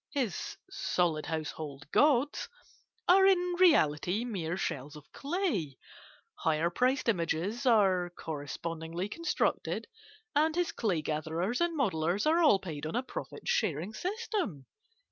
[0.09, 2.49] His "solid house hold gods"
[3.07, 5.77] are in reality mere shells of clay;
[6.39, 9.85] higher priced images are correspondingly constructed,
[10.35, 14.65] and his clay gatherers and modellers are all paid on a "profit sharing system."